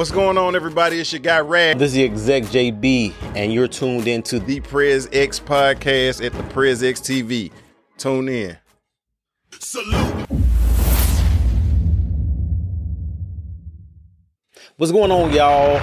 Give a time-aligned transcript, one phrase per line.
[0.00, 0.98] What's going on, everybody?
[0.98, 4.60] It's your guy Rad, This is the exec JB, and you're tuned into the the
[4.60, 7.52] Prez X podcast at the Prez X TV.
[7.98, 8.56] Tune in.
[9.58, 10.26] Salute.
[14.78, 15.74] What's going on, y'all?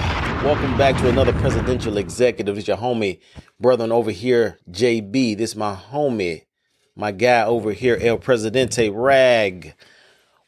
[0.42, 2.58] Welcome back to another presidential executive.
[2.58, 3.20] It's your homie,
[3.60, 5.38] brother and over here, JB.
[5.38, 6.46] This is my homie,
[6.96, 9.76] my guy over here, El Presidente Rag.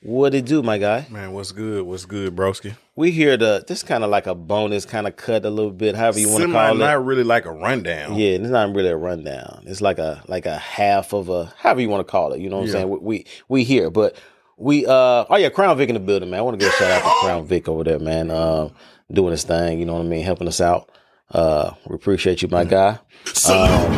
[0.02, 1.06] What it do, my guy?
[1.10, 1.82] Man, what's good?
[1.84, 2.74] What's good, broski?
[2.96, 5.94] We here to this kind of like a bonus, kind of cut a little bit,
[5.94, 6.78] however you want to call it.
[6.78, 8.14] not really like a rundown.
[8.18, 9.62] Yeah, it's not really a rundown.
[9.66, 12.40] It's like a like a half of a however you want to call it.
[12.40, 12.76] You know what Yeah.
[12.76, 12.88] I'm saying?
[12.88, 14.16] We, we we here, but
[14.56, 16.38] we uh oh yeah, Crown Vic in the building, man.
[16.40, 18.30] I want to give a shout out to Crown Vic over there, man.
[18.30, 18.72] Um,
[19.12, 19.78] doing his thing.
[19.80, 20.24] You know what I mean?
[20.24, 20.90] Helping us out.
[21.30, 22.98] Uh, we appreciate you, my guy.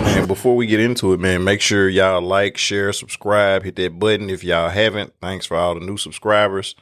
[0.05, 3.99] Man, before we get into it, man, make sure y'all like, share, subscribe, hit that
[3.99, 5.15] button if y'all haven't.
[5.21, 6.75] Thanks for all the new subscribers.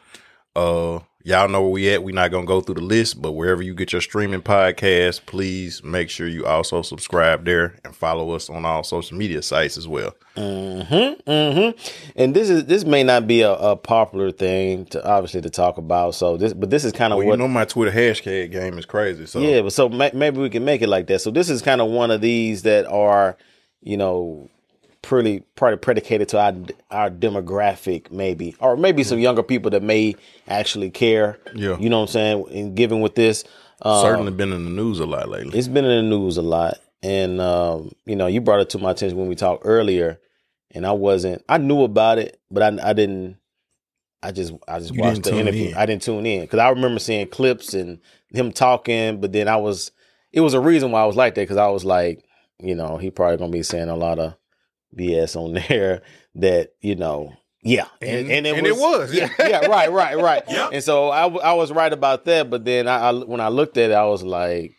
[0.57, 2.03] Uh, y'all know where we at.
[2.03, 5.83] We're not gonna go through the list, but wherever you get your streaming podcast, please
[5.83, 9.87] make sure you also subscribe there and follow us on all social media sites as
[9.87, 10.15] well.
[10.37, 11.31] Mm-hmm.
[11.31, 12.13] Mm-hmm.
[12.17, 15.79] And this is this may not be a, a popular thing to obviously to talk
[15.79, 16.15] about.
[16.15, 18.79] So this, but this is kind of Well, what you know my Twitter hashtag game
[18.79, 19.27] is crazy.
[19.27, 21.21] So Yeah, but so ma- maybe we can make it like that.
[21.21, 23.37] So this is kind of one of these that are,
[23.83, 24.49] you know,
[25.03, 26.55] pretty probably predicated to our
[26.91, 30.15] our demographic, maybe, or maybe some younger people that may
[30.49, 31.39] actually care.
[31.55, 31.77] Yeah.
[31.79, 32.47] you know what I'm saying.
[32.53, 33.45] And given with this,
[33.83, 35.59] uh, certainly been in the news a lot lately.
[35.59, 38.79] it's been in the news a lot, and um, you know, you brought it to
[38.79, 40.21] my attention when we talked earlier,
[40.73, 43.37] and I wasn't, I knew about it, but I, I didn't.
[44.23, 45.69] I just I just You watched the interview.
[45.71, 45.75] in.
[45.77, 49.57] I didn't tune in because I remember seeing clips and him talking, but then I
[49.57, 49.93] was
[50.31, 52.23] it was a reason why I was like that because I was like,
[52.59, 54.35] you know, he probably gonna be saying a lot of
[54.97, 56.03] BS on there
[56.37, 59.13] that you know, yeah, And- and it was.
[59.13, 60.43] yeah, yeah, right, right, right.
[60.73, 63.77] And so I, I was right about that, but then I, I when I looked
[63.77, 64.73] at it, I was like,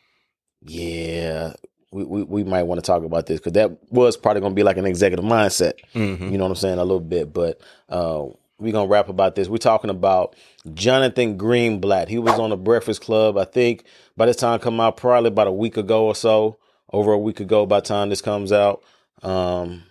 [0.62, 1.54] yeah.
[1.94, 4.56] We, we, we might want to talk about this because that was probably going to
[4.56, 5.74] be like an executive mindset.
[5.94, 6.32] Mhm.
[6.32, 6.78] You know what I'm saying?
[6.80, 8.28] A little bit, but uh,
[8.60, 9.50] we're gonna rap about this.
[9.50, 10.34] We're talking about
[10.74, 12.08] Jonathan Greenblatt.
[12.08, 13.38] He was on the Breakfast Club.
[13.38, 13.84] I think
[14.16, 16.58] by this time come out, probably about a week ago or so,
[16.94, 17.66] over a week ago.
[17.66, 18.82] By the time this comes out,
[19.22, 19.84] um,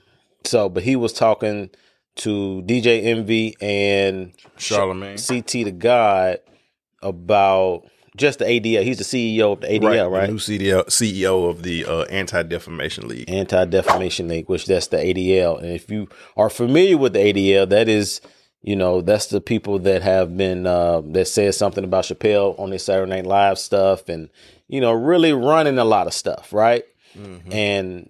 [0.45, 1.71] so but he was talking
[2.17, 5.27] to DJ Envy and Charlamagne.
[5.27, 6.39] CT the God
[7.03, 7.85] about
[8.17, 8.83] just the ADL.
[8.83, 10.27] He's the CEO of the ADL, right?
[10.27, 13.31] The new CDL, CEO of the uh, Anti Defamation League.
[13.31, 15.59] Anti Defamation League, which that's the ADL.
[15.59, 18.21] And if you are familiar with the ADL, that is,
[18.63, 22.71] you know, that's the people that have been uh, that said something about Chappelle on
[22.71, 24.29] their Saturday Night Live stuff, and
[24.69, 26.85] you know, really running a lot of stuff, right?
[27.53, 28.10] And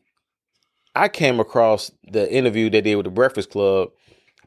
[0.95, 3.91] I came across the interview they did with the Breakfast Club,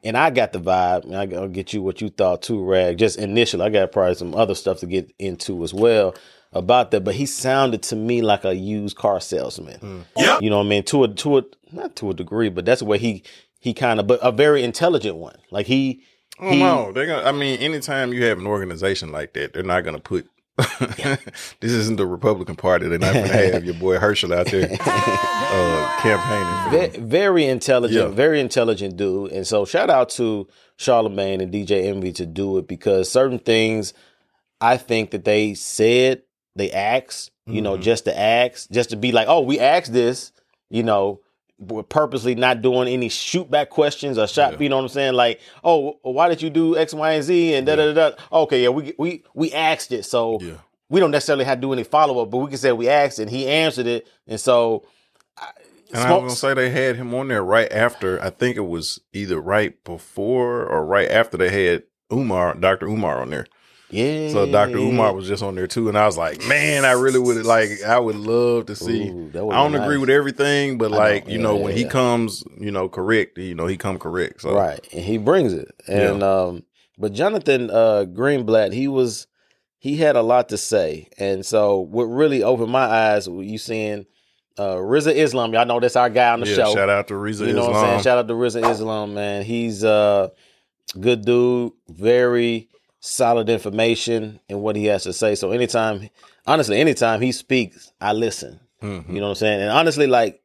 [0.03, 1.03] and I got the vibe.
[1.05, 2.97] And I- I'll get you what you thought too, Rag.
[2.97, 6.13] Just initially, I got probably some other stuff to get into as well
[6.51, 7.03] about that.
[7.03, 9.79] But he sounded to me like a used car salesman.
[9.79, 9.99] Hmm.
[10.17, 10.39] Yeah.
[10.41, 10.83] You know what I mean?
[10.83, 13.23] To a to a not to a degree, but that's where he
[13.59, 15.37] he kind of but a very intelligent one.
[15.51, 16.01] Like he
[16.39, 17.23] Oh he no, they're gonna.
[17.27, 20.27] I mean, anytime you have an organization like that, they're not gonna put.
[21.59, 22.87] this isn't the Republican Party.
[22.87, 26.91] They're not gonna have your boy Herschel out there uh, campaigning.
[26.91, 28.15] For ve- very intelligent, Yeah.
[28.15, 29.31] very intelligent dude.
[29.31, 30.47] And so shout out to
[30.77, 33.93] Charlamagne and DJ Envy to do it because certain things
[34.61, 36.21] I think that they said,
[36.55, 37.81] they asked, you know, Mhm.
[37.81, 40.31] just to ask, just to be like, oh, we asked this,
[40.69, 41.19] you know,
[41.67, 44.59] we're purposely not doing any shoot back questions or shot, Yeah.
[44.59, 45.13] you know what I'm saying?
[45.13, 48.15] Like, oh, why did you do X, Y, and Z and da da da da.
[48.31, 50.53] Oh, okay, yeah, we we we asked it, so Yeah.
[50.89, 53.19] we don't necessarily have to do any follow up, but we can say we asked
[53.19, 54.83] and he answered it, and so.
[55.37, 55.49] I-
[55.93, 58.19] And I was gonna say they had him on there right after.
[58.23, 62.87] I think it was either right before or right after they had Umar, Dr.
[62.87, 63.45] Umar on there.
[63.93, 64.29] Yeah.
[64.29, 64.77] So Dr.
[64.77, 67.69] Umar was just on there too, and I was like, man, I really would like.
[67.85, 69.09] I would love to see.
[69.09, 71.85] Ooh, I don't been agree with everything, but like you Yeah, know, yeah, when he
[71.85, 74.41] comes, you know, correct, you know, he come correct.
[74.41, 74.79] So Right.
[74.91, 75.73] And he brings it.
[75.87, 76.63] And um
[76.97, 79.27] but Jonathan uh Greenblatt, he was
[79.79, 81.09] he had a lot to say.
[81.17, 84.05] And so what really opened my eyes you seeing
[84.57, 86.73] uh Rizza Islam, y'all know that's our guy on the yeah, show.
[86.73, 87.73] shout out to Rizza you know Islam.
[87.73, 88.03] what I'm saying?
[88.03, 89.43] Shout out to Rizza Islam, man.
[89.43, 90.29] He's uh
[90.99, 92.69] good dude, very
[93.05, 95.35] solid information in what he has to say.
[95.35, 96.09] So anytime
[96.47, 98.61] honestly, anytime he speaks, I listen.
[98.81, 99.09] Mhm.
[99.09, 99.61] You know what I'm saying?
[99.61, 100.39] And honestly, like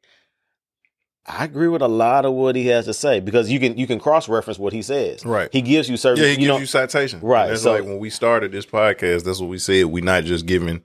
[1.25, 3.87] I agree with a lot of what he has to say because you can you
[3.87, 5.25] can cross reference what he says.
[5.25, 5.49] Right.
[5.53, 6.23] He gives you certain.
[6.25, 7.21] Yeah, he you gives know, you citation.
[7.21, 9.87] Right, That's so- like when we started this podcast, that's what we said.
[9.87, 10.83] We're not just giving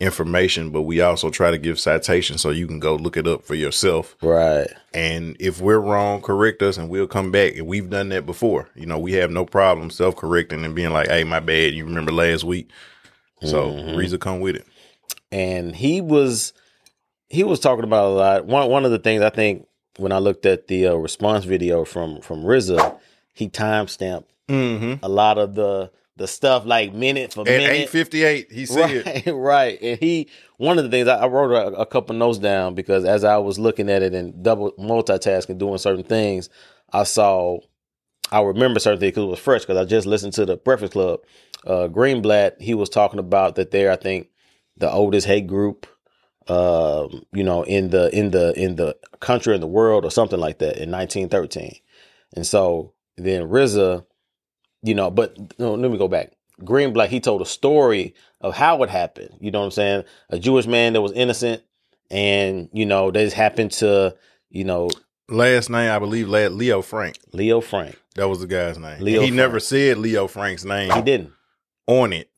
[0.00, 3.42] information, but we also try to give citation so you can go look it up
[3.44, 4.16] for yourself.
[4.22, 4.68] right.
[4.92, 7.56] And if we're wrong, correct us and we'll come back.
[7.56, 8.68] And we've done that before.
[8.74, 11.74] You know, we have no problem self correcting and being like, hey, my bad.
[11.74, 12.70] You remember last week?
[13.42, 13.94] So Mhm.
[13.96, 14.66] Rizza come with it.
[15.32, 16.52] and he was
[17.28, 18.46] he was talking about a lot.
[18.46, 19.66] One one of the things I think
[19.98, 22.98] when I looked at the uh, response video from from Rizza,
[23.34, 25.04] he timestamped Mm-hmm.
[25.04, 27.70] a lot of the the stuff like minute for At minute.
[27.70, 29.78] eight fifty eight, he said, Right, right.
[29.82, 33.04] And he, one of the things I, I wrote a, a couple notes down because
[33.04, 36.48] as I was looking at it and double multitasking, doing certain things,
[36.92, 37.58] I saw,
[38.32, 40.92] I remember certain things because it was fresh because I just listened to the Breakfast
[40.92, 41.20] Club.
[41.66, 44.28] Uh, Greenblatt, he was talking about that they're, I think,
[44.76, 45.86] the oldest hate group,
[46.48, 50.38] um, you know, in the in the in the country in the world or something
[50.38, 51.74] like that in 1913.
[52.34, 54.04] And so then Rizza,
[54.86, 56.32] you know, but no, let me go back.
[56.62, 59.30] Greenblatt, he told a story of how it happened.
[59.40, 60.04] You know what I'm saying?
[60.30, 61.62] A Jewish man that was innocent,
[62.10, 64.16] and you know, this happened to
[64.50, 64.88] you know
[65.28, 67.18] last name I believe Leo Frank.
[67.32, 68.00] Leo Frank.
[68.14, 69.00] That was the guy's name.
[69.00, 69.34] Leo he Frank.
[69.36, 71.32] never said Leo Frank's name He didn't
[71.86, 72.30] on it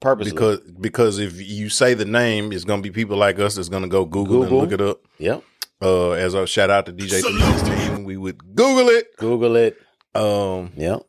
[0.00, 0.30] purposely.
[0.32, 3.88] because because if you say the name, it's gonna be people like us that's gonna
[3.88, 4.60] go Google, Google.
[4.60, 5.00] and look it up.
[5.18, 5.42] yep,
[5.82, 9.16] Uh, as a shout out to DJ 316, we would Google it.
[9.16, 9.76] Google it.
[10.14, 11.02] Um, Yep.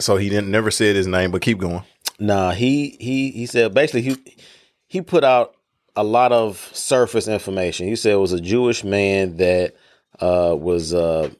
[0.00, 1.82] So he didn't never said his name, but keep going.
[2.18, 4.16] Nah, he he he said basically he
[4.86, 5.54] he put out
[5.96, 7.86] a lot of surface information.
[7.88, 9.74] He said it was a Jewish man that
[10.20, 11.30] uh, was uh,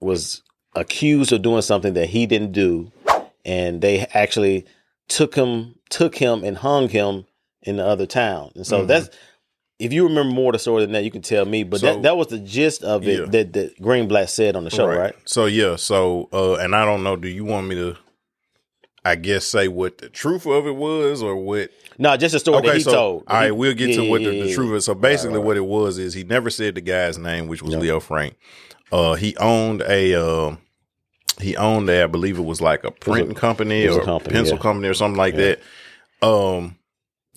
[0.00, 0.42] was
[0.74, 2.90] accused of doing something that he didn't do,
[3.44, 4.66] and they actually
[5.08, 7.26] took him took him and hung him
[7.62, 8.52] in the other town.
[8.54, 8.86] And so Mhm.
[8.88, 9.10] that's
[9.78, 11.62] if you remember more of the story than that, you can tell me.
[11.62, 13.26] But So- that that was the gist of it Yeah.
[13.26, 15.14] that that Greenblatt said on the show, right?
[15.24, 17.16] So yeah, so uh, and I don't know.
[17.16, 17.96] Do you want me to?
[19.04, 21.70] I guess say what the truth of it was, or what?
[21.96, 23.24] No, just the story that he so told.
[23.28, 24.84] all right, we'll get yeah, to what the, the truth is.
[24.84, 25.44] So basically, right.
[25.44, 27.82] what it was is he never said the guy's name, which was Yep.
[27.82, 28.34] Leo Frank.
[28.90, 30.14] Uh, he owned a.
[30.14, 30.56] Uh,
[31.40, 34.32] he owned a, I believe it was like a printing company was a or company,
[34.32, 34.62] pencil yeah.
[34.62, 35.60] company or something like that.
[36.22, 36.76] Um,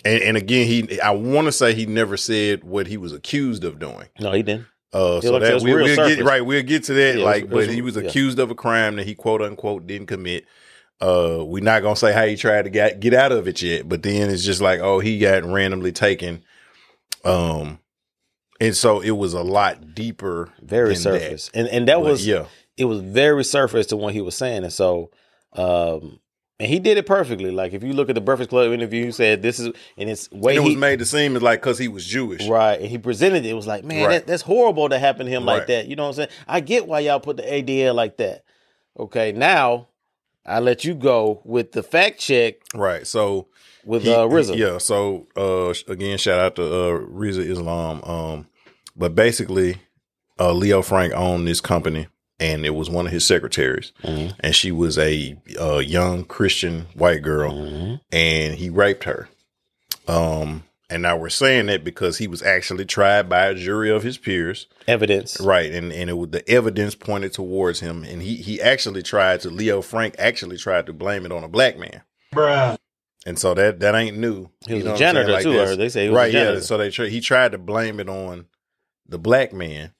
[0.06, 3.64] and, and again, he I want to say he never said what he was accused
[3.64, 4.08] of doing.
[4.20, 4.66] No, he didn't.
[4.92, 6.16] Uh, so like I said, that we, we'll surface.
[6.16, 6.44] get right.
[6.46, 7.18] We'll get to that.
[7.20, 8.04] Yeah, like, it's- but it's- he was yeah.
[8.04, 10.46] accused of a crime that he quote unquote didn't commit.
[11.02, 13.88] Uh, we're not gonna say how he tried to get get out of it yet,
[13.88, 16.44] but then it's just like, oh, he got randomly taken.
[17.24, 17.80] Um,
[18.60, 20.50] and so it was a lot deeper.
[20.62, 21.22] Very than that.
[21.22, 22.46] surface, and and that But was yeah,
[22.78, 25.12] it was very surface to what he was saying, and so
[25.54, 26.20] um,
[26.60, 27.52] and he did it perfectly.
[27.52, 29.68] Like if you look at the Breakfast Club interview, he said this is
[29.98, 32.06] and it's way and it was he made to seem as like because he was
[32.06, 32.48] Jewish.
[32.48, 33.50] right, and he presented it.
[33.50, 34.10] It was like man, Right.
[34.12, 35.88] that, that's horrible to happen to him like that.
[35.88, 36.30] You know what I'm saying?
[36.48, 38.44] I get why y'all put the ADL like that.
[39.00, 39.88] Okay, now
[40.46, 43.06] I let you go with the fact check Right.
[43.08, 43.48] So
[43.86, 44.56] with He- uh, Rizza.
[44.58, 44.78] yeah.
[44.80, 48.04] So uh, again, shout out to uh, Rizza Islam.
[48.04, 48.48] Um,
[48.98, 49.78] but basically,
[50.40, 52.08] uh, Leo Frank owned this company,
[52.40, 54.34] and it was one of his secretaries, Mhm.
[54.40, 58.02] and she was a uh, young Christian white girl, Mhm.
[58.12, 59.28] and he raped her.
[60.08, 64.02] Um, and now we're saying that because he was actually tried by a jury of
[64.04, 65.40] his peers, Evidence.
[65.40, 65.72] right?
[65.72, 69.50] And and it was the evidence pointed towards him, and he he actually tried to
[69.50, 72.02] Leo Frank actually tried to blame it on a black man.
[73.26, 74.50] And so that that ain't new.
[74.66, 74.98] He was You know a what I'm saying?
[74.98, 75.52] janitor Like too.
[75.54, 75.70] this.
[75.72, 76.30] Or they say he was right?
[76.30, 76.54] a janitor.
[76.56, 76.60] Yeah.
[76.62, 78.46] So they tr- he tried to blame it on
[79.08, 79.94] the black man.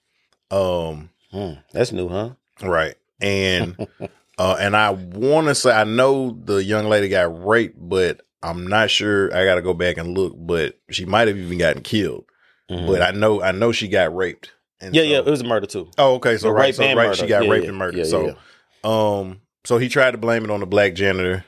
[0.50, 1.09] Um.
[1.30, 2.30] Hmm, that's new, huh?
[2.62, 2.94] Right.
[3.20, 3.76] And
[4.38, 8.66] uh, and I want to say I know the young lady got raped, but I'm
[8.66, 9.34] not sure.
[9.36, 12.24] I got to go back and look, but she might have even gotten killed.
[12.70, 12.86] Mhm.
[12.86, 14.52] But I know I know she got raped.
[14.80, 15.90] And yeah, so- yeah, it was a murder too.
[15.98, 16.36] Oh, okay.
[16.38, 17.14] So right, so right, murder.
[17.14, 18.06] she got Yeah, raped yeah, and murdered.
[18.06, 18.36] so,
[18.82, 21.44] um, so he tried to blame it on the black janitor.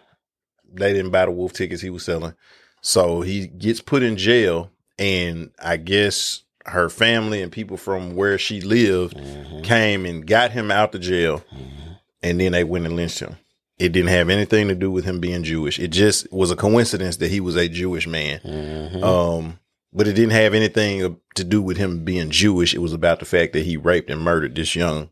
[0.75, 2.35] They didn't buy the wolf tickets he was selling,
[2.83, 4.71] so he gets put in jail.
[4.99, 9.65] And I guess her family and people from where she lived Mhm.
[9.65, 11.99] came and got him out the jail, Mhm.
[12.23, 13.37] and then they went and lynched him.
[13.79, 15.79] It didn't have anything to do with him being Jewish.
[15.81, 18.41] It just was a coincidence that he was a Jewish man.
[18.45, 19.03] Mhm.
[19.03, 19.59] Um,
[19.93, 22.75] but it didn't have anything to do with him being Jewish.
[22.75, 25.11] It was about the fact that he raped and murdered this young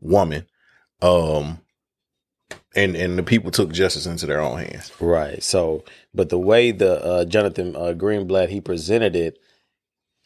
[0.00, 0.46] woman.
[1.00, 1.58] Um,
[2.74, 4.92] and and the people took justice into their own hands.
[5.00, 5.42] Right.
[5.42, 9.38] So, but the way the uh, Jonathan uh, Greenblatt he presented it,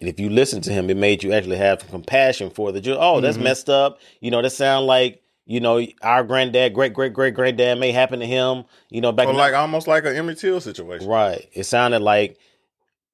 [0.00, 2.96] and if you listen to him, it made you actually have compassion for the Jew.
[2.98, 3.42] Oh, that's Mhm.
[3.42, 3.98] messed up.
[4.20, 8.20] You know, that sound like you know our granddad, great great great granddad may happen
[8.20, 8.64] to him.
[8.90, 11.08] You know, back So like almost like an Emmett Till situation.
[11.08, 11.48] Right.
[11.52, 12.36] It sounded like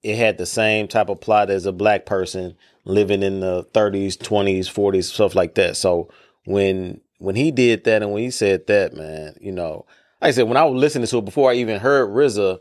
[0.02, 4.16] it had the same type of plot as a black person living in the 30s,
[4.16, 5.76] 20s, 40s, stuff like that.
[5.76, 6.08] So
[6.44, 9.86] when when he did that and when he said that, man, you know,
[10.20, 12.58] like I said, when I was listening to it before I even heard Rizza,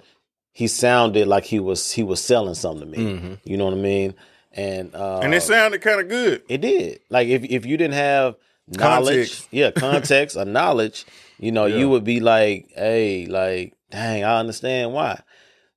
[0.53, 3.03] he sounded like he was he was selling something to me.
[3.13, 3.39] Mhm.
[3.43, 4.13] You know what I mean?
[4.53, 6.43] And uh, And it sounded kind of good.
[6.49, 6.99] it did.
[7.09, 8.35] Like if if you didn't have
[8.67, 9.47] knowledge, Context.
[9.51, 11.05] yeah, context or knowledge,
[11.39, 11.77] you know, Yeah.
[11.77, 15.21] you would be like, hey, like, dang, I understand why.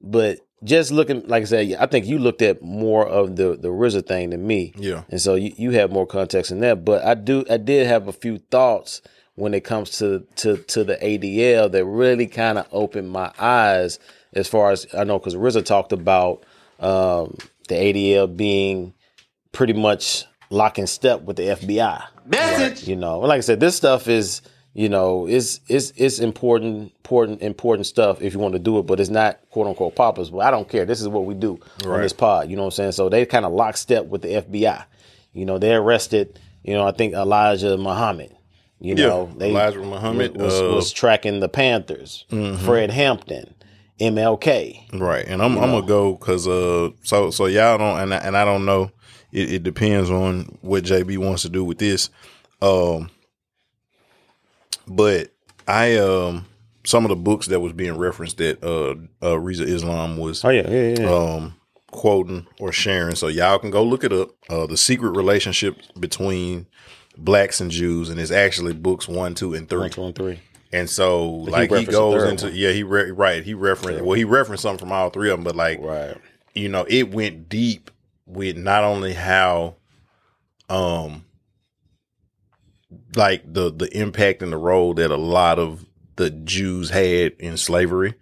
[0.00, 3.68] But just looking, like I said, I think you looked at more of the the
[3.68, 4.72] Rizza thing than me.
[4.76, 5.02] Yeah.
[5.10, 6.84] and so you, you have more context in that.
[6.84, 9.02] But I do, I did have a few thoughts
[9.36, 13.98] when it comes to to to the ADL that really kind of opened my eyes
[14.34, 16.44] as far as I know, because Rizza talked about
[16.80, 17.36] um,
[17.68, 18.94] the ADL being
[19.52, 22.04] pretty much lock in step with the FBI.
[22.26, 22.88] Message.
[22.88, 27.42] You know, like I said, this stuff is you know it's it's it's important important
[27.42, 30.30] important stuff if you want to do it, but it's not quote unquote poppers.
[30.30, 30.84] But I don't care.
[30.84, 32.50] This is what we do on this pod.
[32.50, 32.92] You know what I'm saying?
[32.92, 34.84] So they kind of lock step with the FBI.
[35.32, 36.38] You know, they arrested.
[36.62, 38.34] You know, I think Elijah Muhammad.
[38.80, 40.74] You Yeah, know, they Elijah Muhammad, was, uh, mm-hmm.
[40.74, 42.24] was tracking the Panthers.
[42.64, 43.54] Fred Hampton,
[44.00, 45.00] MLK.
[45.00, 48.36] Right, and I'm I'm gonna go because uh, so so y'all don't and I, and
[48.36, 48.90] I don't know.
[49.32, 52.10] It, it depends on what JB wants to do with this.
[52.62, 53.10] Um,
[54.86, 55.32] but
[55.66, 56.46] I um
[56.84, 58.90] some of the books that was being referenced that uh
[59.24, 61.12] uh Rizza Islam was Oh yeah, yeah, yeah.
[61.14, 61.54] um
[61.90, 64.30] quoting or sharing, so y'all can go look it up.
[64.50, 66.66] Uh, the secret relationship between
[67.16, 69.78] blacks and Jews, and it's actually books one, two, and three.
[69.78, 70.40] One, two, and three.
[70.74, 72.54] And so, like he the goes into one.
[72.54, 75.44] yeah, he re- right he referenced well he referenced something from all three of them,
[75.44, 76.16] but like Right.
[76.54, 77.90] you know it went deep
[78.26, 79.76] with not only how
[80.68, 81.24] um
[83.16, 85.84] like the the impact and the role that a lot of
[86.16, 88.14] the Jews had in slavery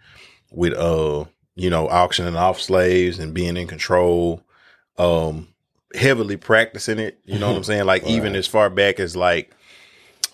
[0.51, 4.43] with uh you know auctioning off slaves and being in control
[4.99, 5.49] um
[5.95, 9.55] heavily practicing it you know what i'm saying like even as far back as like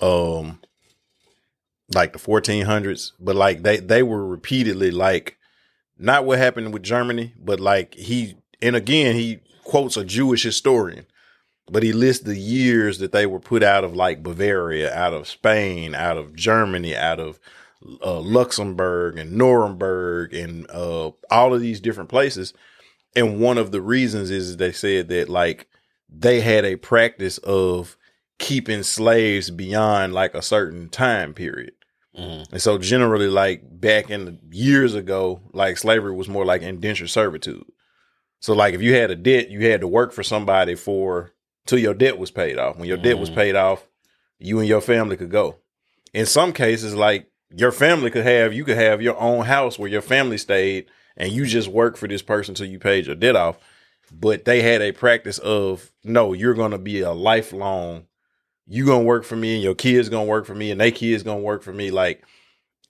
[0.00, 0.60] um
[1.94, 5.38] like the 1400s but like they they were repeatedly like
[5.98, 11.06] not what happened with germany but like he and again he quotes a jewish historian
[11.70, 15.26] but he lists the years that they were put out of like bavaria out of
[15.26, 17.40] spain out of germany out of
[18.04, 22.52] uh, luxembourg and nuremberg and uh, all of these different places.
[23.14, 25.68] And one of the reasons is they said that like
[26.08, 27.96] they had a practice of
[28.38, 31.72] keeping slaves beyond like a certain time period
[32.18, 32.52] Mhm.
[32.52, 37.10] and so generally, like back in the years ago, like slavery was more like indentured
[37.10, 37.64] servitude.
[38.40, 41.32] So like if you had a debt, you had to work for somebody for
[41.66, 42.76] till your debt was paid off.
[42.78, 43.34] When your debt was Mhm.
[43.34, 43.86] paid off,
[44.38, 45.56] you and your family could go.
[46.14, 49.90] In some cases, like your family could have you could have your own house where
[49.90, 53.36] your family stayed and you just work for this person till you paid your debt
[53.36, 53.58] off.
[54.10, 58.06] But they had a practice of no, you're gonna be a lifelong
[58.68, 61.22] you gonna work for me and your kids gonna work for me and they kids
[61.22, 62.22] gonna work for me like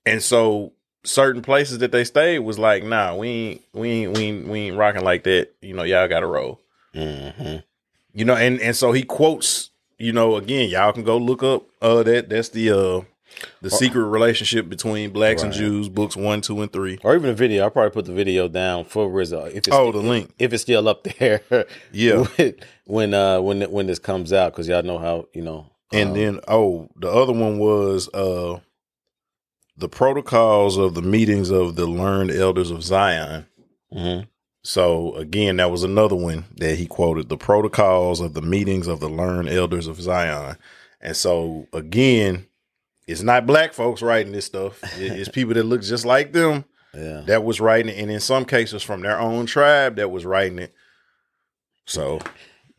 [0.05, 0.73] and so
[1.05, 4.59] certain places that they stayed was like nah we ain't we ain't we ain't, we
[4.61, 5.51] ain't rocking like that.
[5.63, 6.61] You know y'all gotta roll.
[6.93, 7.59] Hmm
[8.19, 11.63] you know and and so he quotes you know again y'all can go look up
[11.81, 13.01] uh that that's the uh
[13.63, 16.99] the secret relationship between blacks and jews books one two and three.
[17.05, 17.65] Or even a video.
[17.65, 20.63] I'll probably put the video down for Rizza if it's Oh, the link if it's
[20.63, 21.43] still up there.
[21.93, 22.27] Yeah.
[22.85, 25.67] when uh when when this comes out because y'all know how you know.
[25.93, 28.61] And um, then oh, the other one was uh
[29.77, 33.47] the protocols of the meetings of the learned elders of Zion.
[33.95, 34.27] mhm.
[34.65, 38.99] So again, that was another one that he quoted the protocols of the meetings of
[39.01, 40.57] the learned elders of Zion.
[41.01, 42.48] And so again,
[43.09, 44.79] it's not black folks writing this stuff.
[44.99, 47.23] It's people that look just like them yeah.
[47.27, 50.59] that was writing it, and in some cases from their own tribe that was writing
[50.61, 50.73] it.
[51.87, 52.21] So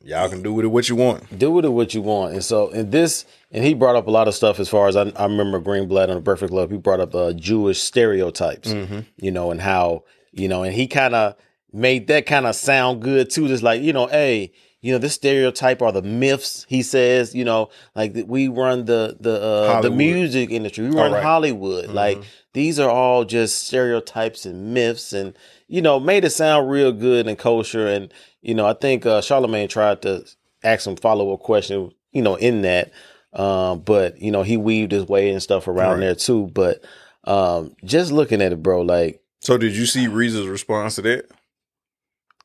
[0.03, 1.37] y'all can do with it what you want.
[1.37, 2.33] do with it what you want.
[2.33, 4.95] And so, and this, and he brought up a lot of stuff as far as
[4.95, 6.69] I, I remember Greenblatt on the Perfect Love.
[6.71, 8.99] He brought up uh, Jewish stereotypes, Mm-hmm.
[9.17, 11.35] you know, and how, you know, and he kind of
[11.73, 13.47] made that kind of sound good too.
[13.47, 16.65] Just like, you know, hey, you know, this stereotype are the myths.
[16.69, 20.89] He says, you know, like we run the the uh, the music industry.
[20.89, 21.23] We run right.
[21.23, 21.89] Hollywood.
[21.89, 21.93] Mhm.
[21.93, 25.33] Like these are all just stereotypes and myths, and
[25.67, 27.87] you know, made it sound real good and kosher.
[27.87, 30.25] And you know, I think uh, Charlamagne tried to
[30.63, 32.91] ask some follow up question, you know, in that.
[33.33, 35.99] Um, but you know, he weaved his way and stuff around Right.
[35.99, 36.49] there too.
[36.53, 36.83] But
[37.25, 41.25] um, just looking at it, bro, like So did you see Reese's response to that?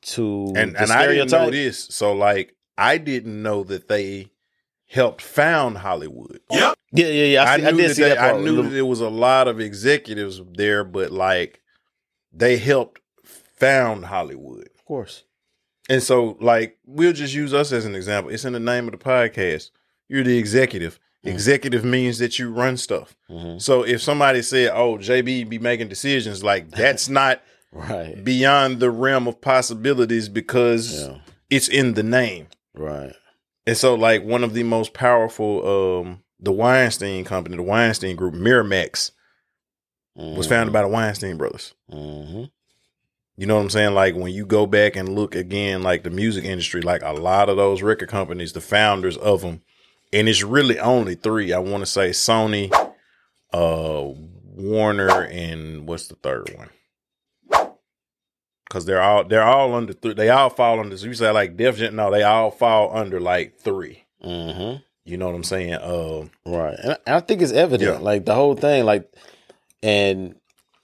[0.05, 1.87] To and the and I didn't know this.
[1.91, 4.31] So like I didn't know that they
[4.87, 6.39] helped found Hollywood.
[6.51, 6.75] Yep.
[6.91, 7.43] Yeah, yeah, yeah.
[7.43, 9.01] I, I, see- I knew did that see they, that I knew that there was
[9.01, 11.61] a lot of executives there, but like
[12.31, 14.69] they helped found Hollywood.
[14.75, 15.23] of course.
[15.89, 18.31] And so like we'll just use us as an example.
[18.31, 19.71] It's in the name of the podcast.
[20.07, 20.99] You're the executive.
[21.25, 21.31] Mhm.
[21.31, 23.15] Executive means that you run stuff.
[23.27, 27.41] hmm So if somebody said, "Oh, JB be making decisions," like that's not
[27.75, 28.23] Right.
[28.23, 31.17] beyond the realm of possibilities because Yeah.
[31.49, 32.47] it's in the name.
[32.73, 33.13] Right.
[33.67, 38.33] And so, like one of the most powerful, um, the Weinstein Company, the Weinstein Group,
[38.33, 39.11] Miramax,
[40.15, 41.73] was founded by the Weinstein brothers.
[41.89, 42.45] hmm
[43.37, 43.93] You know what I'm saying?
[43.93, 47.49] Like when you go back and look again, like the music industry, like a lot
[47.49, 49.61] of those record companies, the founders of them,
[50.13, 51.51] and it's really only three.
[51.51, 52.71] I want to say Sony,
[53.53, 54.03] uh,
[54.55, 56.69] Warner, and what's the third one?
[58.75, 60.15] Because they're all they're all under three.
[60.15, 60.97] They all fall under.
[60.97, 64.83] So you say like Def Jam, no, they all fall under like 3 Mm-hmm.
[65.05, 65.75] You know what I'm saying?
[65.75, 66.75] Uh, Right.
[66.83, 67.99] And I, I think it's evident.
[67.99, 68.03] Yeah.
[68.03, 69.09] Like the whole thing, like
[69.81, 70.35] and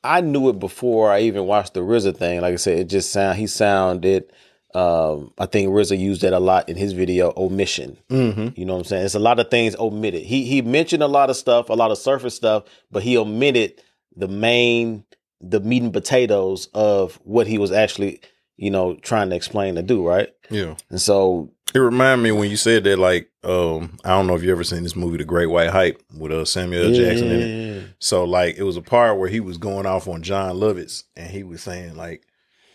[0.05, 2.39] I knew it before I even watched the Rizza thing.
[2.39, 4.31] Like I said, it just sound he sounded
[4.73, 7.97] um I think Rizza used that a lot in his video omission.
[8.09, 8.57] mm-hmm.
[8.57, 9.05] You know what I'm saying?
[9.05, 10.23] It's a lot of things omitted.
[10.23, 13.83] He he mentioned a lot of stuff, a lot of surface stuff, but he omitted
[14.15, 15.03] the main
[15.41, 18.21] the meat and potatoes of what he was actually,
[18.57, 20.29] you know, trying to explain to do, right?
[20.49, 20.75] Yeah.
[20.89, 24.43] And so It reminded me when you said that, like, um, I don't know if
[24.43, 26.93] you ever seen this movie, The Great White Hype, with uh, Samuel L.
[26.93, 27.75] Jackson in it.
[27.75, 27.81] Yeah.
[27.99, 31.29] So like it was a part where he was going off on Jon Lovitz and
[31.31, 32.23] he was saying like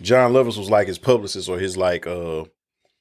[0.03, 2.45] Jon Lovitz was like his publicist or his like uh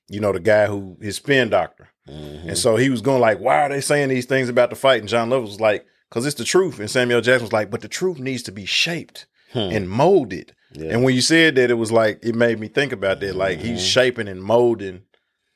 [0.07, 1.89] you know the guy who his spin doctor.
[2.07, 2.49] Mhm.
[2.49, 4.99] And so he was going like, why are they saying these things about the fight?
[4.99, 6.79] And Jon Lovitz was like, because it's the truth.
[6.79, 9.71] And Samuel Jackson was like, but the truth needs to be shaped Hmm.
[9.75, 10.53] and molded.
[10.73, 10.89] Yeah.
[10.91, 13.35] And when you said that, it was like it made me think about that.
[13.35, 13.87] Like he's Mhm.
[13.91, 15.03] shaping and molding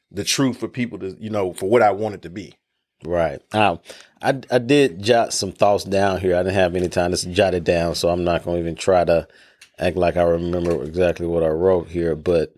[0.09, 2.53] the truth for people to, you know, for what I want it to be.
[3.03, 3.41] Right.
[3.53, 3.79] Um,
[4.21, 6.35] I I did jot some thoughts down here.
[6.35, 8.75] I didn't have any time to jot it down, so I'm not going to even
[8.75, 9.27] try to
[9.77, 12.15] act like I remember exactly what I wrote here.
[12.15, 12.53] But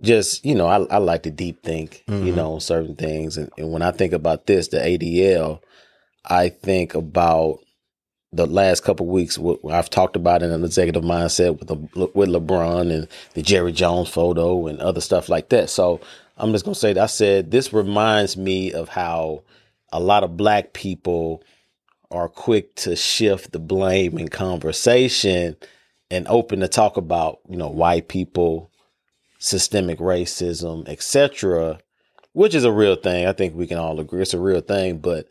[0.00, 2.34] just you know, I, I like to deep think, you Mhm.
[2.36, 3.36] know, certain things.
[3.36, 5.60] And, and when I think about this, the ADL,
[6.24, 7.58] I think about
[8.34, 9.38] the last couple weeks.
[9.70, 14.08] I've talked about in an executive mindset with the, with LeBron and the Jerry Jones
[14.08, 15.70] photo and other stuff like that.
[15.70, 16.00] So
[16.36, 19.42] I'm just gonna say that I said this reminds me of how
[19.92, 21.42] a lot of black people
[22.10, 25.56] are quick to shift the blame in conversation
[26.10, 28.70] and open to talk about you know white people
[29.38, 31.78] systemic racism etc
[32.32, 34.98] which is a real thing i think we can all agree it's a real thing
[34.98, 35.28] but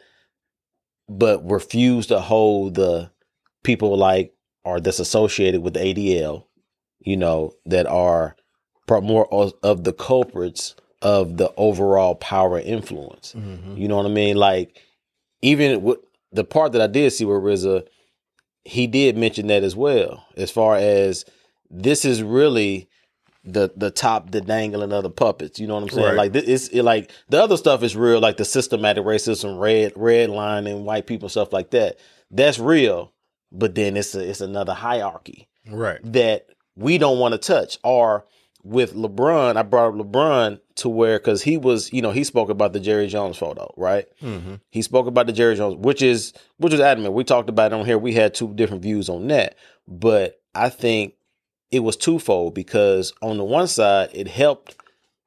[1.10, 3.10] but refuse to hold the
[3.64, 4.34] people like
[4.66, 6.46] are that's associated with the adl
[7.00, 8.36] you know that are
[9.02, 13.76] more of the culprits of the overall power and influence mm-hmm.
[13.76, 14.38] you know what I mean?
[14.38, 14.80] Like
[15.44, 16.00] even with
[16.32, 17.86] the part that I did see where Rizza,
[18.64, 21.26] he did mention that as well, as far as
[21.70, 22.90] this is really
[23.44, 25.60] the the top the dangling of the puppets.
[25.60, 26.08] You know what I'm saying?
[26.08, 26.16] Right.
[26.18, 29.94] Like this it's it, like the other stuff is real, like the systematic racism, red
[29.96, 31.98] red line and white people stuff like that.
[32.32, 33.12] That's real,
[33.52, 36.00] but then it's a, it's another hierarchy Right.
[36.04, 37.78] that we don't want to touch.
[37.84, 38.26] Or
[38.64, 42.50] with LeBron, I brought up LeBron to where because he was, you know, he spoke
[42.50, 44.06] about the Jerry Jones photo, right?
[44.22, 44.56] Mm-hmm.
[44.72, 47.14] He spoke about the Jerry Jones, which is which is adamant.
[47.14, 47.98] We talked about it on here.
[47.98, 49.56] We had two different views on that,
[49.88, 51.14] but I think
[51.74, 54.76] it was twofold because on the one side, it helped.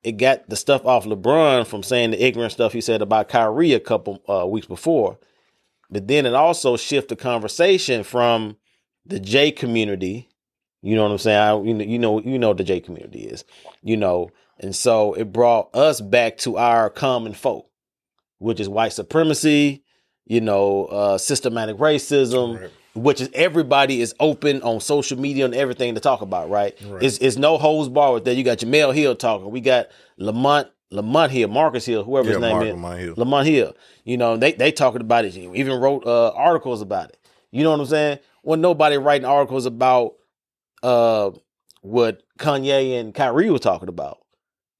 [0.04, 3.72] It got the stuff off LeBron from saying the ignorant stuff he said about Kyrie
[3.72, 5.18] a couple uh, weeks before,
[5.90, 8.56] but then it also shifted the conversation from
[9.04, 10.28] the J community.
[10.82, 11.36] You know what I'm saying?
[11.36, 13.44] I, you know, you know, you know what the J community is.
[13.82, 14.30] You know,
[14.60, 17.68] and so it brought us back to our common folk,
[18.38, 19.82] which is white supremacy.
[20.26, 22.70] You know, uh, systematic racism, Right.
[22.96, 26.50] Which is everybody is open on social media and everything to talk about.
[26.50, 26.76] Right?
[26.84, 27.02] Right.
[27.02, 28.34] It's it's no holds bar with that.
[28.34, 29.50] You got Jemele Hill talking.
[29.50, 32.72] We got Lamont Lamont Hill, Marcus Hill, whoever Yeah, his name Mark is.
[32.72, 33.14] Lamont Hill.
[33.16, 33.76] Lamont Hill.
[34.04, 35.36] You know, they they talking about it.
[35.36, 37.18] Even wrote uh, articles about it.
[37.50, 38.18] You know what I'm saying?
[38.42, 40.14] Well, nobody writing articles about
[40.82, 41.30] uh,
[41.82, 44.18] what Kanye and Kyrie were talking about.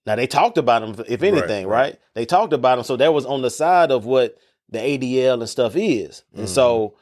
[0.06, 1.92] Now they talked about them, if anything, right?
[1.92, 1.98] right.
[2.14, 4.36] They talked about them, so that was on the side of what
[4.70, 6.22] the ADL and stuff is.
[6.34, 6.94] And so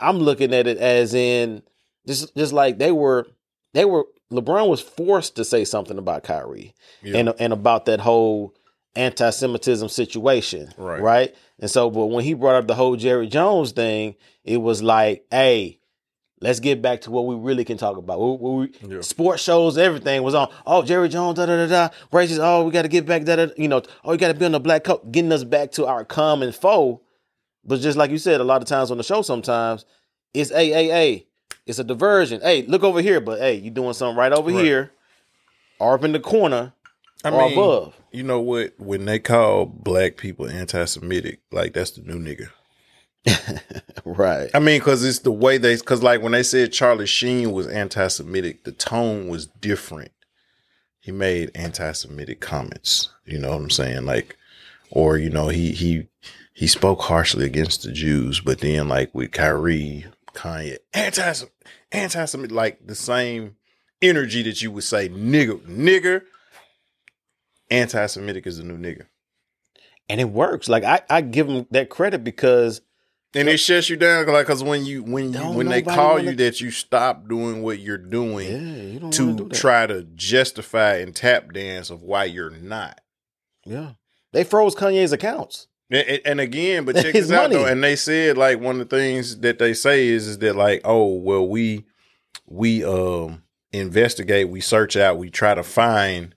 [0.00, 1.62] I'm looking at it as in
[2.06, 3.26] just just like they were
[3.74, 7.18] they were LeBron was forced to say something about Kyrie Yeah.
[7.18, 8.54] and and about that whole
[8.96, 11.00] anti-Semitism situation, Right.
[11.00, 11.34] Right.
[11.60, 15.24] And so, but when he brought up the whole Jerry Jones thing, it was like,
[15.30, 15.78] hey,
[16.40, 18.18] let's get back to what we really can talk about.
[18.18, 19.00] We- Yeah.
[19.02, 20.48] Sports shows, everything was on.
[20.66, 21.88] Oh, Jerry Jones, da da da da.
[22.12, 22.38] Racist.
[22.40, 23.24] Oh, we got to get back.
[23.24, 23.46] Da da.
[23.56, 23.82] You know.
[24.04, 26.50] Oh, you got to be on the black coat, getting us back to our common
[26.52, 27.02] foe.
[27.64, 29.84] But just like you said, a lot of times on the show, sometimes
[30.34, 31.26] it's a a a.
[31.66, 32.40] It's a diversion.
[32.40, 34.64] Hey, look over here, but hey, you doing something right over Right.
[34.64, 34.90] here,
[35.78, 36.72] or up in the corner,
[37.22, 37.94] I or mean, above.
[38.10, 38.72] you know what?
[38.78, 42.48] When they call black people anti-Semitic, like that's the new nigga.
[44.04, 44.50] Right.
[44.54, 47.66] I mean, because it's the way they, because like when they said Charlie Sheen was
[47.68, 50.10] anti-Semitic, the tone was different.
[51.00, 53.10] He made anti-Semitic comments.
[53.26, 54.06] You know what I'm saying?
[54.06, 54.36] Like,
[54.90, 56.08] or you know, he he
[56.52, 61.32] he spoke harshly against the Jews, but then like with Kyrie, Kanye, anti
[61.92, 63.56] anti-Semitic, like the same
[64.02, 66.22] energy that you would say nigger, nigger.
[67.70, 69.06] Anti-Semitic is the new nigger,
[70.08, 70.68] and it works.
[70.68, 72.80] Like I, I give them that credit because
[73.32, 74.26] and it shuts you down.
[74.26, 77.62] Like because when you when you when they call wanna- you that you stop doing
[77.62, 82.24] what you're doing yeah, you wanna do try to justify and tap dance of why
[82.24, 83.00] you're not.
[83.64, 83.92] Yeah,
[84.32, 85.68] they froze Kanye's accounts.
[85.90, 87.56] And, and- again, but check this out money.
[87.56, 87.66] though.
[87.66, 90.80] And they said like one of the things that they say is is that like,
[90.84, 91.84] oh well, we
[92.46, 96.34] we um investigate, we search out, we try to find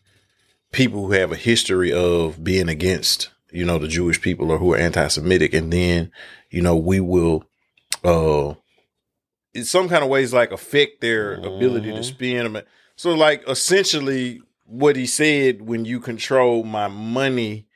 [0.72, 4.74] people who have a history of being against you know the Jewish people or who
[4.74, 6.12] are anti-Semitic, and then
[6.50, 7.44] you know we will
[8.04, 8.54] uh
[9.54, 12.04] in some kind of ways like affect their ability to Mhm.
[12.04, 12.64] spend them.
[12.96, 17.68] So like essentially what he said when you control my money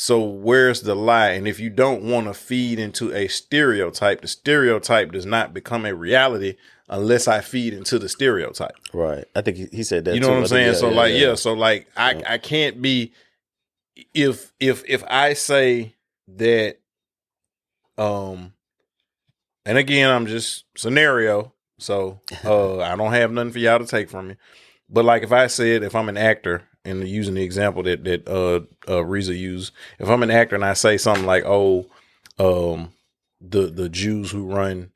[0.00, 1.30] so where's the lie?
[1.30, 5.84] And if you don't want to feed into a stereotype, the stereotype does not become
[5.84, 6.54] a reality
[6.88, 8.76] unless I feed into the stereotype.
[8.94, 9.24] Right.
[9.34, 10.14] I think he, said that.
[10.14, 10.32] you know too.
[10.34, 10.74] what I'm think- saying?
[10.76, 11.34] so like yeah.
[11.34, 12.32] so like I Yeah.
[12.32, 13.12] I can't be
[14.14, 15.96] if if if I say
[16.36, 16.78] that
[17.98, 18.52] um
[19.66, 24.08] and again I'm just scenario, so uh I don't have nothing for y'all to take
[24.10, 24.36] from me.
[24.88, 28.28] But like if I said if I'm an actor and using the example that that
[28.28, 28.60] uh
[28.90, 31.86] uh Rizza used, if I'm an actor and I say something like, "Oh,
[32.38, 32.92] um
[33.40, 34.90] the the Jews who run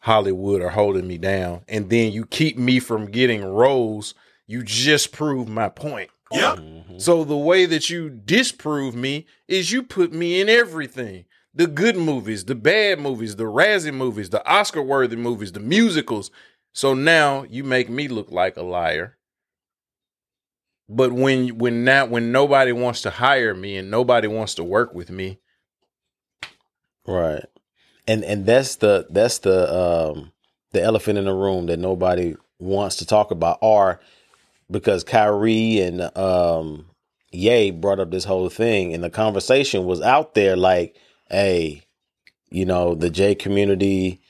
[0.00, 4.14] Hollywood are holding me down," and then you keep me from getting roles,
[4.46, 6.10] you just prove my point.
[6.32, 7.00] Mhm.
[7.00, 11.26] So the way that you disprove me is you put me in everything.
[11.54, 16.30] The good movies, the bad movies, the Razzie movies, the Oscar worthy movies, the musicals.
[16.72, 19.13] So now you make me look like a liar.
[20.88, 24.94] But when when now when nobody wants to hire me and nobody wants to work
[24.94, 25.38] with me,
[27.06, 27.44] Right.
[28.06, 30.32] And and that's the that's the um
[30.72, 34.00] the elephant in the room that nobody wants to talk about or
[34.70, 36.86] because Kyrie and um
[37.30, 40.96] Ye brought up this whole thing and the conversation was out there like,
[41.30, 41.82] hey,
[42.50, 44.20] you know, the J community,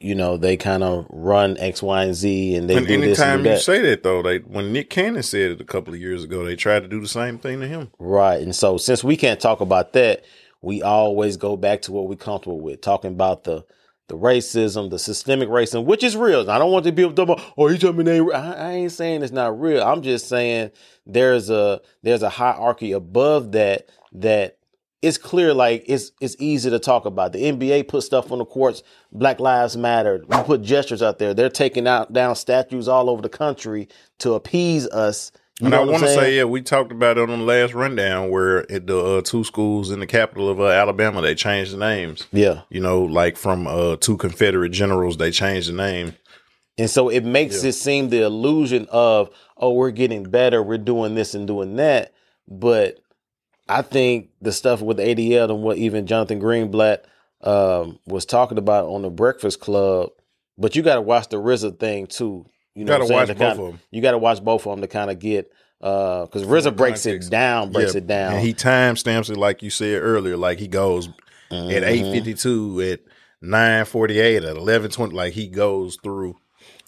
[0.00, 3.18] you know, they kind of run X, Y, and Z and they and do this
[3.20, 6.00] and anytime you say that though, they when Nick Cannon said it a couple of
[6.00, 7.90] years ago, they tried to do the same thing to him.
[7.98, 8.40] Right.
[8.40, 10.24] And so since we can't talk about that,
[10.62, 13.64] we always go back to what we're comfortable with, talking about the
[14.08, 16.50] the racism, the systemic racism, which is real.
[16.50, 18.52] I don't want to be able to talk about, oh, you tell me they I,
[18.52, 19.82] I ain't saying it's not real.
[19.82, 20.72] I'm just saying
[21.06, 24.58] there's a there's a hierarchy above that that
[25.04, 27.32] it's clear like it's it's easy to talk about.
[27.32, 30.24] The NBA put stuff on the courts, Black Lives Matter.
[30.26, 31.34] We put gestures out there.
[31.34, 33.88] They're taking out down statues all over the country
[34.18, 35.30] to appease us.
[35.60, 38.30] You And I want to say, yeah, we talked about it on the last rundown
[38.30, 41.76] where at the uh, two schools in the capital of uh, Alabama, they changed the
[41.76, 42.26] names.
[42.32, 42.62] yeah.
[42.70, 46.14] You know, like from uh, two Confederate generals, they changed the name.
[46.76, 47.68] And so it makes Yeah.
[47.68, 52.12] it seem the illusion of, oh, we're getting better, we're doing this and doing that.
[52.48, 52.98] But
[53.68, 56.98] I think the stuff with ADL and what even Jonathan Greenblatt
[57.42, 60.10] um, was talking about on the Breakfast Club,
[60.58, 62.46] but you got to watch the Rizza thing too.
[62.74, 63.80] You know, Gotta watch both kinda- of 'em.
[63.90, 65.50] You got to watch both of them to kind of get
[65.80, 68.32] because Rizza the breaks it down, breaks Yeah, it down.
[68.34, 70.36] And he time stamps it like you said earlier.
[70.36, 71.08] Like he goes
[71.50, 71.86] at Mhm.
[71.86, 73.00] eight fifty two, at
[73.42, 75.14] nine forty eight, at eleven twenty.
[75.14, 76.36] Like he goes through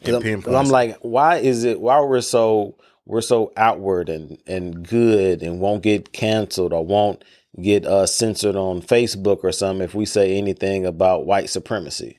[0.03, 0.55] and I'm.
[0.55, 1.81] I'm like, why is it?
[1.81, 7.25] Why we're so we're so outward and and good and won't get canceled or won't
[7.63, 12.19] get uh, censored on Facebook or something if we say anything about white supremacy,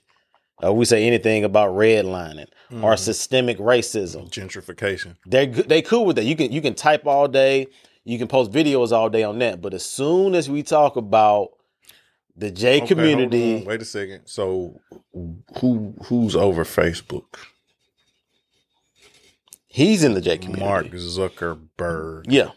[0.63, 2.47] or we say anything about redlining
[2.81, 2.99] or Mhm.
[2.99, 4.29] systemic racism.
[4.31, 5.15] gentrification.
[5.25, 6.25] They're they cool with that.
[6.25, 7.67] You can you can type all day,
[8.03, 11.49] you can post videos all day on that, but as soon as we talk about
[12.35, 13.63] the J Okay, community.
[13.65, 14.21] Wait a second.
[14.25, 14.79] So
[15.59, 17.25] who who's over Facebook?
[19.77, 20.65] He's in the J community.
[20.65, 22.25] Mark Zuckerberg.
[22.27, 22.51] Yeah.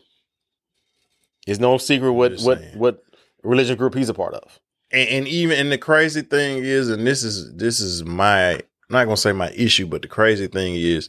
[1.47, 2.79] It's no secret what what saying.
[2.79, 3.03] what
[3.43, 4.59] religion group he's a part of.
[4.91, 8.63] and, and even and the crazy thing is, and this is this is my I'm
[8.89, 11.09] not gonna say my issue, but the crazy thing is,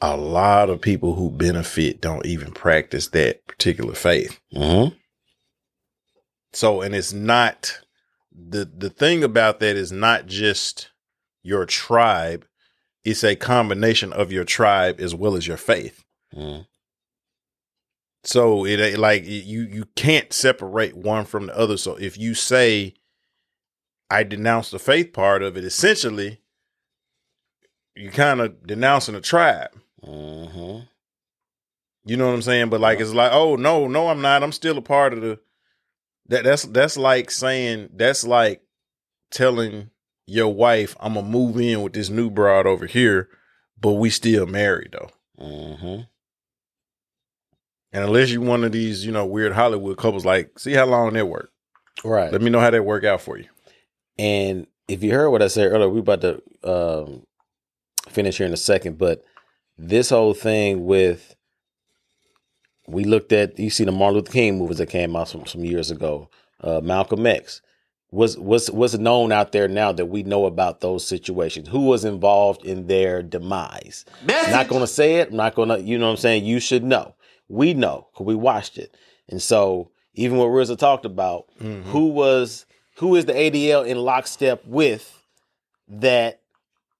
[0.00, 4.40] a lot of people who benefit don't even practice that particular faith.
[4.54, 4.94] Mm-hmm.
[6.52, 7.80] So, and it's not
[8.32, 10.90] the the thing about that is not just
[11.42, 12.46] your tribe;
[13.04, 16.04] it's a combination of your tribe as well as your faith.
[16.34, 16.62] Mm-hmm.
[18.24, 21.76] So it like you you can't separate one from the other.
[21.76, 22.94] So if you say
[24.10, 26.40] I denounce the faith part of it, essentially
[27.94, 29.70] you kind of denouncing a tribe.
[30.02, 30.80] Mm-hmm.
[32.06, 32.70] You know what I'm saying?
[32.70, 33.04] But like Yeah.
[33.04, 34.42] it's like, oh no, no, I'm not.
[34.42, 35.38] I'm still a part of the
[36.28, 38.62] that that's that's like saying that's like
[39.30, 39.90] telling
[40.26, 43.28] your wife I'm gonna move in with this new broad over here,
[43.80, 45.10] but we still married though.
[45.40, 46.02] Mm-hmm.
[47.92, 51.12] And unless you're one of these, you know, weird Hollywood couples, like, see how long
[51.12, 51.50] that work.
[52.04, 52.32] Right.
[52.32, 53.46] Let me know how that work out for you.
[54.18, 57.22] And if you heard what I said earlier, we about to um,
[58.08, 59.24] finish here in a second, but
[59.78, 61.36] this whole thing with
[62.86, 65.64] we looked at you see the Martin Luther King movies that came out some, some
[65.64, 66.28] years ago,
[66.60, 67.62] uh, Malcolm X.
[68.14, 71.68] Was was was known out there now that we know about those situations?
[71.68, 74.04] Who was involved in their demise?
[74.28, 75.30] I'm not gonna say it.
[75.30, 75.78] I'm not gonna.
[75.78, 76.44] You know what I'm saying?
[76.44, 77.16] You should know.
[77.48, 78.96] We know because we watched it,
[79.28, 81.90] and so even what Rizza talked about, Mm-hmm.
[81.90, 82.66] who was
[82.98, 85.20] who is the ADL in lockstep with
[85.88, 86.40] that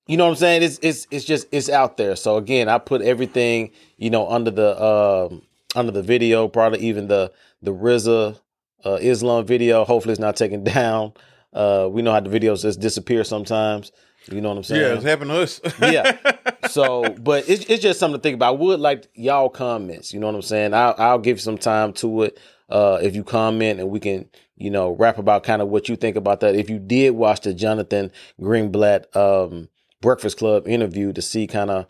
[0.06, 0.62] you know what I'm saying?
[0.64, 2.16] It's it's it's just it's out there.
[2.16, 5.42] So again, I put everything you know under the um
[5.76, 7.30] under the video, probably even the
[7.62, 8.38] the Rizza
[8.84, 9.84] uh, Islam video.
[9.84, 11.12] Hopefully, it's not taken down.
[11.52, 13.92] Uh, we know how the videos just disappear sometimes.
[14.30, 14.80] You know what I'm saying?
[14.80, 15.60] Yeah, it's happened to us.
[15.80, 16.18] yeah.
[16.70, 18.54] So, but it's, it's just something to think about.
[18.54, 20.14] I would like y'all comments.
[20.14, 20.72] You know what I'm saying?
[20.72, 22.38] I'll, I'll give some time to it.
[22.70, 25.94] Uh, if you comment and we can, you know, rap about kind of what you
[25.94, 26.56] think about that.
[26.56, 29.68] If you did watch the Jonathan Greenblatt um,
[30.00, 31.86] Breakfast Club interview to see kind of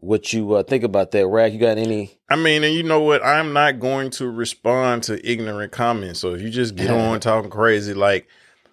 [0.00, 2.18] what you uh, think about that, Rag, you got any?
[2.28, 3.24] I mean, and you know what?
[3.24, 6.20] I'm not going to respond to ignorant comments.
[6.20, 8.26] So if you just get on talking crazy, like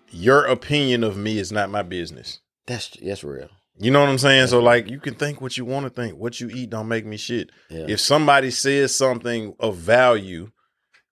[0.09, 2.39] your opinion of me is not my business.
[2.65, 3.49] That's that's real.
[3.79, 4.47] You know what I'm saying?
[4.47, 6.17] So like you can think what you want to think.
[6.17, 7.51] What you eat don't make me shit.
[7.69, 7.85] Yeah.
[7.87, 10.51] If somebody says something of value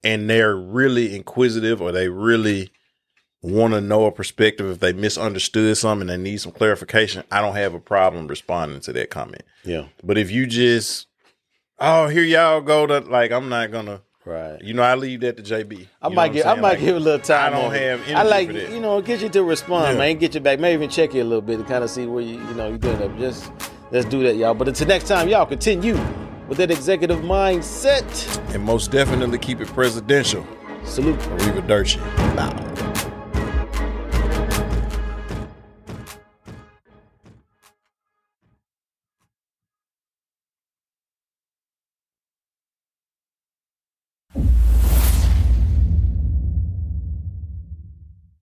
[0.04, 2.71] and they're really inquisitive or they really
[3.45, 7.41] want to know a perspective if they misunderstood something and they need some clarification, I
[7.41, 9.43] don't have a problem responding to that comment.
[9.63, 9.86] Yeah.
[10.03, 11.08] But if you just
[11.79, 14.60] oh here y'all go to like I'm not gonna Right.
[14.63, 15.86] you know I leave that to JB.
[16.01, 17.53] I might give I might Like, give a little time.
[17.53, 19.99] I don't have I like you know get you to respond, Yeah.
[19.99, 20.17] man.
[20.17, 20.60] Get you back.
[20.60, 22.69] Maybe even check you a little bit to kind of see where you you know
[22.69, 23.15] you're doing that.
[23.19, 23.51] Just
[23.91, 24.55] let's do that, y'all.
[24.55, 25.95] But until next time, y'all continue
[26.47, 28.05] with that executive mindset.
[28.55, 30.43] and most definitely keep it presidential.
[30.86, 31.19] Salute.
[31.19, 31.99] Arriva Dirty.